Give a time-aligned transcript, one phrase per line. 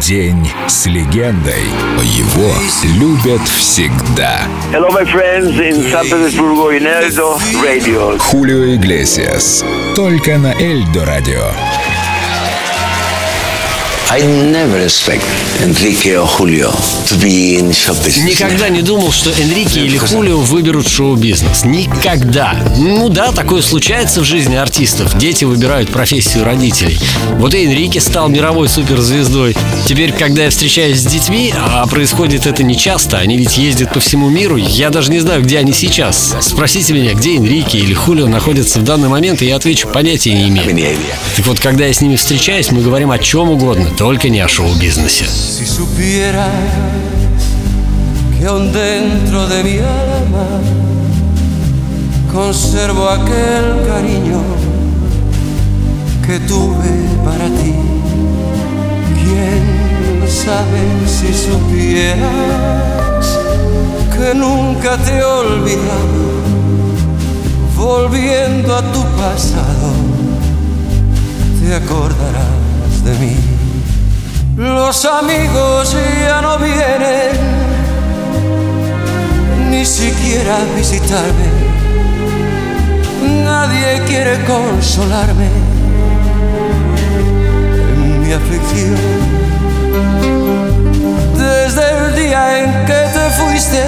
[0.00, 1.62] День с легендой.
[2.02, 2.52] Его
[2.98, 4.40] любят всегда.
[4.72, 8.18] Hello, my friends in San Petersburgo in Eldo Radio.
[8.18, 9.62] Хулио Иглесиас.
[9.94, 11.52] Только на Эльдо Радио.
[14.12, 15.22] I never expect
[15.62, 16.72] Enrique or Julio
[17.06, 18.24] to be in show business.
[18.24, 21.64] Никогда не думал, что Энрике или Хулио выберут шоу-бизнес.
[21.64, 22.56] Никогда.
[22.76, 25.16] Ну да, такое случается в жизни артистов.
[25.16, 26.98] Дети выбирают профессию родителей.
[27.34, 29.54] Вот и Энрике стал мировой суперзвездой.
[29.86, 34.00] Теперь, когда я встречаюсь с детьми, а происходит это не часто, они ведь ездят по
[34.00, 36.34] всему миру, я даже не знаю, где они сейчас.
[36.40, 40.48] Спросите меня, где Энрике или Хулио находятся в данный момент, и я отвечу, понятия не
[40.48, 40.98] имею.
[41.36, 44.47] Так вот, когда я с ними встречаюсь, мы говорим о чем угодно, только не о
[44.47, 45.25] шоу-бизнесе.
[45.25, 46.49] Si supieras
[48.37, 50.47] que aún dentro de mi alma
[52.31, 54.41] conservo aquel cariño
[56.25, 56.93] que tuve
[57.23, 57.73] para ti.
[59.21, 59.63] Quién
[60.27, 63.25] sabe si supieras
[64.15, 66.23] que nunca te he olvidado,
[67.75, 69.89] volviendo a tu pasado,
[71.59, 73.48] te acordarás de mí.
[74.60, 77.30] Los amigos ya no vienen
[79.70, 81.46] ni siquiera a visitarme.
[83.42, 85.48] Nadie quiere consolarme
[87.94, 88.98] en mi aflicción.
[91.38, 93.82] Desde el día en que te fuiste,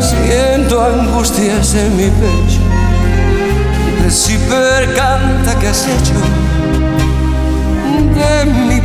[0.00, 2.62] siento angustias en mi pecho.
[4.02, 6.14] De canta que has hecho
[8.14, 8.80] de mi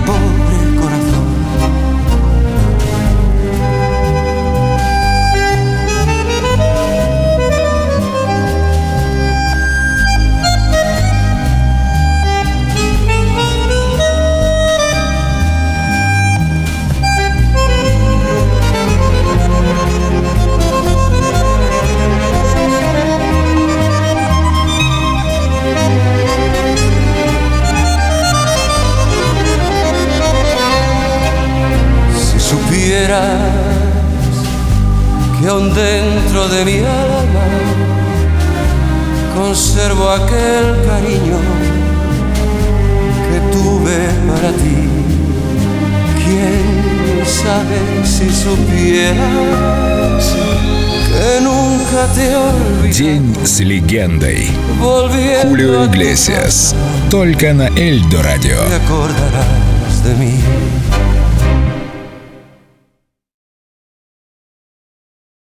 [33.07, 33.39] supieras
[35.41, 37.47] que aún dentro de mi alma
[39.37, 41.39] conservo aquel cariño
[43.29, 43.99] que tuve
[44.29, 44.89] para ti.
[46.25, 50.25] Quién sabe si supieras
[51.09, 52.93] que nunca te olvidé.
[52.99, 54.49] День с легендой.
[54.81, 56.75] Volviendo Хулио a tu Иглесиас.
[56.75, 58.59] pasado, Только на Эльдо Радио.
[58.69, 60.26] te acordarás de mí.